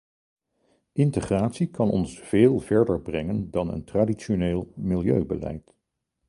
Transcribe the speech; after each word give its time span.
Integratie 0.93 1.67
kan 1.67 1.89
ons 1.89 2.19
veel 2.19 2.59
verder 2.59 3.01
brengen 3.01 3.51
dan 3.51 3.71
een 3.71 3.83
traditioneel 3.83 4.71
milieubeleid. 4.75 5.73